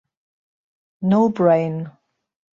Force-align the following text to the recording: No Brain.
No 1.03 1.29
Brain. 1.29 1.91